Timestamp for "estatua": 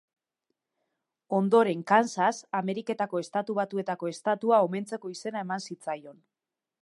4.15-4.61